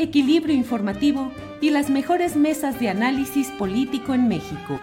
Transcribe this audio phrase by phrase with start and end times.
[0.00, 4.80] equilibrio informativo y las mejores mesas de análisis político en México.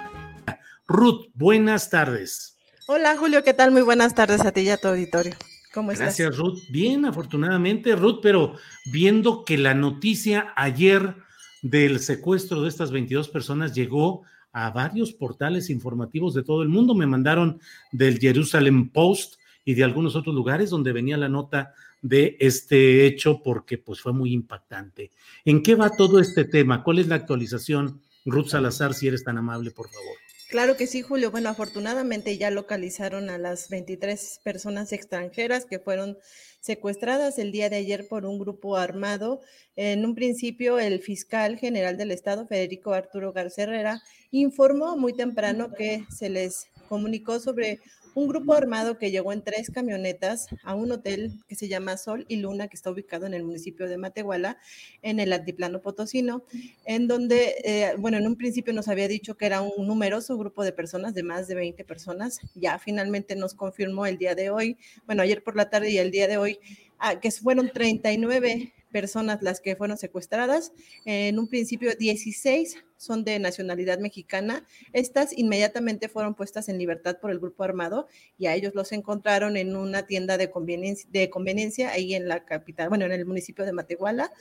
[0.87, 2.55] Ruth, buenas tardes.
[2.87, 3.71] Hola Julio, ¿qué tal?
[3.71, 5.33] Muy buenas tardes a ti y a tu auditorio.
[5.73, 6.17] ¿Cómo estás?
[6.17, 6.59] Gracias Ruth.
[6.69, 8.53] Bien, afortunadamente Ruth, pero
[8.91, 11.15] viendo que la noticia ayer
[11.63, 14.21] del secuestro de estas 22 personas llegó
[14.53, 16.93] a varios portales informativos de todo el mundo.
[16.93, 17.59] Me mandaron
[17.91, 23.41] del Jerusalem Post y de algunos otros lugares donde venía la nota de este hecho
[23.43, 25.11] porque pues fue muy impactante.
[25.45, 26.83] ¿En qué va todo este tema?
[26.83, 28.01] ¿Cuál es la actualización?
[28.25, 30.15] Ruth Salazar, si eres tan amable, por favor.
[30.49, 31.29] Claro que sí, Julio.
[31.29, 36.17] Bueno, afortunadamente ya localizaron a las 23 personas extranjeras que fueron
[36.61, 39.41] secuestradas el día de ayer por un grupo armado.
[39.75, 45.73] En un principio, el fiscal general del Estado, Federico Arturo García Herrera, informó muy temprano
[45.73, 47.79] que se les comunicó sobre
[48.17, 52.25] un grupo armado que llegó en tres camionetas a un hotel que se llama Sol
[52.27, 54.57] y Luna, que está ubicado en el municipio de Matehuala,
[55.03, 56.43] en el altiplano potosino,
[56.85, 60.63] en donde, eh, bueno, en un principio nos había dicho que era un numeroso grupo
[60.63, 62.39] de personas, de más de 20 personas.
[62.55, 66.09] Ya finalmente nos confirmó el día de hoy, bueno, ayer por la tarde y el
[66.09, 66.59] día de hoy,
[66.97, 70.71] ah, que fueron 39 personas las que fueron secuestradas.
[71.05, 74.65] En un principio, 16 son de nacionalidad mexicana.
[74.93, 79.57] Estas inmediatamente fueron puestas en libertad por el grupo armado y a ellos los encontraron
[79.57, 83.65] en una tienda de conveniencia, de conveniencia ahí en la capital, bueno, en el municipio
[83.65, 84.31] de Matehuala.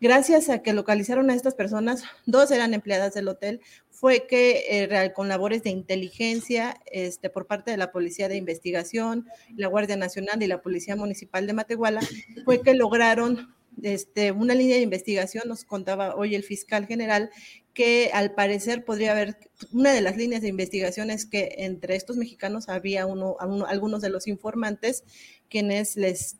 [0.00, 3.60] Gracias a que localizaron a estas personas, dos eran empleadas del hotel,
[3.90, 9.26] fue que eh, con labores de inteligencia este, por parte de la Policía de Investigación,
[9.56, 12.00] la Guardia Nacional y la Policía Municipal de Matehuala,
[12.46, 17.30] fue que lograron este, una línea de investigación, nos contaba hoy el fiscal general,
[17.74, 19.36] que al parecer podría haber,
[19.72, 23.36] una de las líneas de investigación es que entre estos mexicanos había uno,
[23.68, 25.04] algunos de los informantes
[25.48, 26.36] quienes les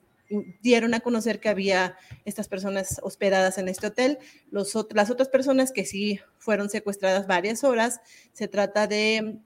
[0.60, 4.18] dieron a conocer que había estas personas hospedadas en este hotel.
[4.50, 8.00] Los, las otras personas que sí fueron secuestradas varias horas,
[8.32, 9.38] se trata de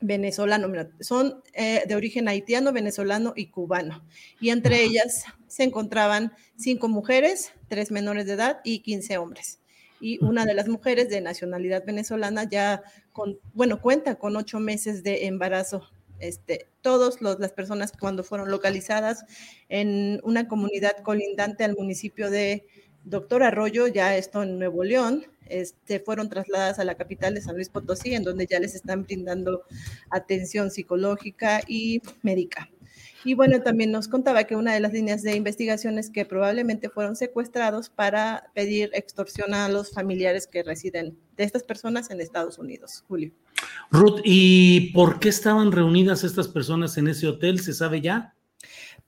[0.00, 0.68] venezolano,
[1.00, 4.04] son eh, de origen haitiano, venezolano y cubano.
[4.40, 9.60] Y entre ellas se encontraban cinco mujeres, tres menores de edad y 15 hombres.
[10.00, 12.82] Y una de las mujeres de nacionalidad venezolana ya
[13.12, 15.88] con, bueno, cuenta con ocho meses de embarazo.
[16.20, 19.24] Este, todas las personas cuando fueron localizadas
[19.68, 22.66] en una comunidad colindante al municipio de
[23.04, 27.54] Doctor Arroyo, ya esto en Nuevo León, este, fueron trasladadas a la capital de San
[27.54, 29.62] Luis Potosí, en donde ya les están brindando
[30.10, 32.68] atención psicológica y médica.
[33.24, 36.88] Y bueno, también nos contaba que una de las líneas de investigación es que probablemente
[36.88, 42.58] fueron secuestrados para pedir extorsión a los familiares que residen de estas personas en Estados
[42.58, 43.04] Unidos.
[43.08, 43.32] Julio.
[43.90, 47.58] Ruth, ¿y por qué estaban reunidas estas personas en ese hotel?
[47.60, 48.34] ¿Se sabe ya?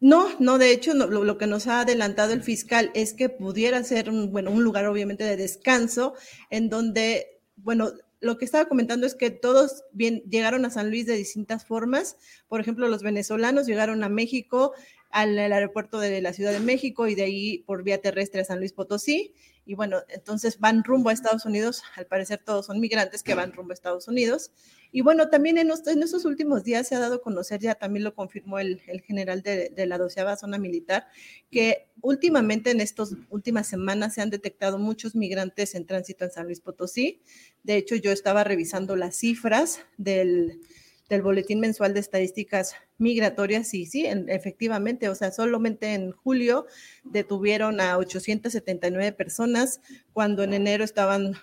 [0.01, 4.09] No, no, de hecho, lo, que nos ha adelantado el fiscal es que pudiera ser
[4.09, 6.15] un, bueno, un lugar obviamente de descanso
[6.49, 11.07] en donde, bueno, lo que estaba comentando es que todos bien, llegaron a San Luis
[11.07, 12.17] de distintas formas.
[12.49, 14.73] Por ejemplo, los venezolanos llegaron a México,
[15.11, 18.59] al, aeropuerto de la Ciudad de México y de ahí por vía terrestre a San
[18.59, 19.35] Luis Potosí
[19.71, 23.53] y bueno, entonces van rumbo a Estados Unidos, al parecer todos son migrantes que van
[23.53, 24.51] rumbo a Estados Unidos.
[24.91, 28.13] Y bueno, también en, estos últimos días se ha dado a conocer, ya también lo
[28.13, 31.07] confirmó el, general de, la doceava zona militar,
[31.53, 36.47] que últimamente en estas últimas semanas se han detectado muchos migrantes en tránsito en San
[36.47, 37.23] Luis Potosí.
[37.63, 40.63] De hecho, yo estaba revisando las cifras del,
[41.11, 43.75] del Boletín Mensual de Estadísticas Migratorias.
[43.75, 46.67] Y sí, efectivamente, o sea, solamente en julio
[47.05, 49.81] detuvieron a 879 personas,
[50.13, 51.35] cuando en enero estaban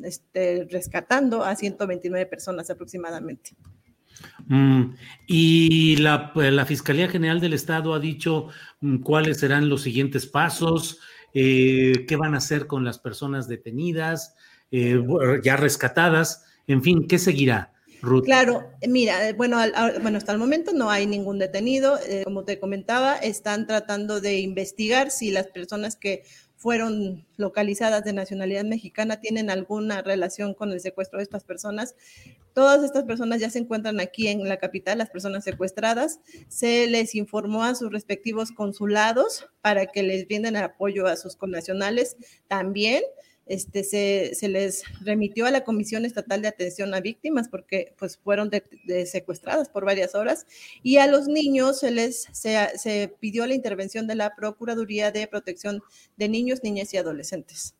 [0.00, 3.56] este, rescatando a 129 personas aproximadamente.
[4.46, 4.94] Mm,
[5.26, 6.32] y la,
[6.66, 8.48] Fiscalía General del Estado ha dicho
[8.80, 11.00] mm, cuáles serán los siguientes pasos,
[11.32, 14.36] eh, qué van a hacer con las personas detenidas,
[14.70, 15.02] eh,
[15.42, 17.73] ya rescatadas, en fin, ¿qué seguirá?
[18.24, 19.58] Claro, mira, bueno,
[20.02, 21.98] bueno, hasta el momento no hay ningún detenido.
[22.06, 26.24] Eh, como te comentaba, están tratando de investigar si las personas que
[26.56, 31.94] fueron localizadas de nacionalidad mexicana tienen alguna relación con el secuestro de estas personas.
[32.54, 36.20] Todas estas personas ya se encuentran aquí en la capital, las personas secuestradas.
[36.48, 42.16] Se les informó a sus respectivos consulados para que les brinden apoyo a sus connacionales
[42.48, 43.02] también
[43.46, 48.50] este, se, les remitió a la Comisión Estatal de Atención a Víctimas porque pues, fueron
[49.06, 50.46] secuestradas por varias horas
[50.82, 55.82] y a los niños se les se, pidió la intervención de la Procuraduría de Protección
[56.16, 57.74] de Niños, Niñas y Adolescentes.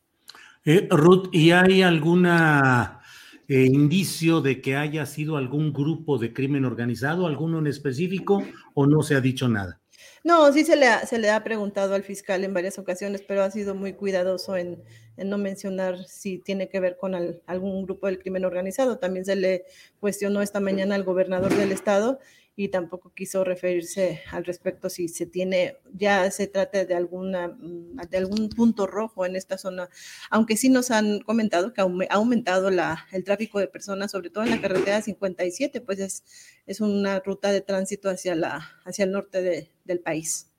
[0.65, 3.01] Eh, Ruth, ¿y hay alguna
[3.47, 8.87] eh, indicio de que haya sido algún grupo de crimen organizado, alguno en específico, o
[8.87, 9.79] no se ha dicho nada?
[10.23, 13.43] No, sí se le, ha, se le ha preguntado al fiscal en varias ocasiones, pero
[13.43, 14.81] ha sido muy cuidadoso en,
[15.17, 17.15] no mencionar si tiene que ver con
[17.45, 18.97] algún grupo del crimen organizado.
[18.97, 19.65] También se le
[19.99, 22.19] cuestionó esta mañana al gobernador del estado
[22.57, 27.97] y tampoco quiso referirse al respecto si se tiene, ya se trata de alguna, mm,
[28.09, 29.89] de algún punto rojo en esta zona,
[30.29, 34.51] aunque sí nos han comentado que ha aumentado el tráfico de personas, sobre todo en
[34.51, 36.23] la carretera 57, pues es,
[36.65, 40.54] es una ruta de tránsito hacia, la, hacia el norte del país.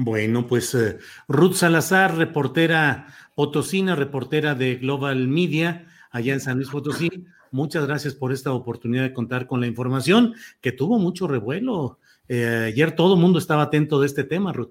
[0.00, 6.68] Bueno, pues eh, Ruth Salazar, reportera potosina, reportera de Global Media, allá en San Luis
[6.68, 7.26] Potosí.
[7.50, 11.98] Muchas gracias por esta oportunidad de contar con la información que tuvo mucho revuelo.
[12.28, 14.70] Eh, ayer todo el mundo estaba atento de este tema, Ruth.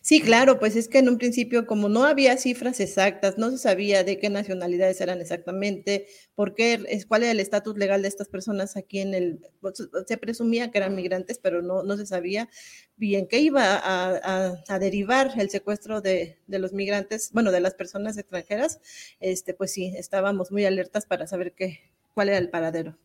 [0.00, 3.58] Sí, claro, pues es que en un principio, como no había cifras exactas, no se
[3.58, 8.28] sabía de qué nacionalidades eran exactamente, por qué, cuál era el estatus legal de estas
[8.28, 12.48] personas aquí en el, pues, se presumía que eran migrantes, pero no, no se sabía
[12.96, 18.16] bien qué iba a, derivar el secuestro de, de, los migrantes, bueno, de las personas
[18.16, 18.80] extranjeras.
[19.20, 21.80] Este, pues sí, estábamos muy alertas para saber qué,
[22.14, 22.96] cuál era el paradero.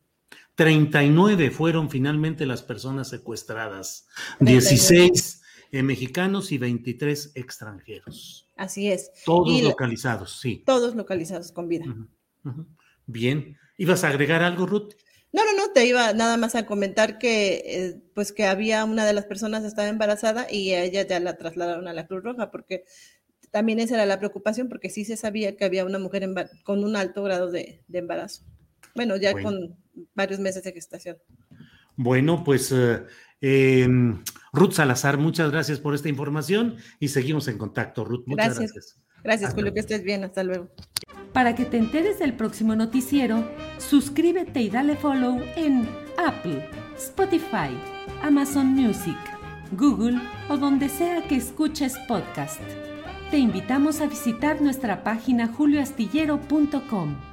[0.55, 4.07] 39 fueron finalmente las personas secuestradas,
[4.39, 5.42] 16
[5.73, 8.49] eh, mexicanos y 23 extranjeros.
[8.55, 9.11] Así es.
[9.25, 10.63] Todos localizados, sí.
[10.65, 11.85] Todos localizados con vida.
[13.05, 13.57] Bien.
[13.77, 14.93] ¿Ibas a agregar algo, Ruth?
[15.31, 19.03] No, no, no, te iba nada más a comentar que eh, pues que había una
[19.03, 22.51] de las personas estaba embarazada y a ella ya la trasladaron a la Cruz Roja
[22.51, 22.85] porque
[23.49, 26.29] también esa era la preocupación porque sí se sabía que había una mujer
[26.63, 28.45] con un alto grado de embarazo.
[28.93, 29.75] Bueno, ya con
[30.13, 31.17] varios meses de gestación.
[31.95, 33.03] Bueno, pues eh,
[33.41, 34.23] em,
[34.53, 38.23] Ruth Salazar, muchas gracias por esta información y seguimos en contacto, Ruth.
[38.27, 38.99] Muchas gracias.
[39.23, 40.23] Gracias, Julio, que estés bien.
[40.23, 40.69] Hasta luego.
[41.33, 45.89] Para que te enteres del próximo noticiero, suscríbete y dale follow en
[46.23, 47.75] Apple, Spotify,
[48.21, 49.17] Amazon Music,
[49.71, 52.61] Google o donde sea que escuches podcast.
[53.31, 57.32] Te invitamos a visitar nuestra página julioastillero.com.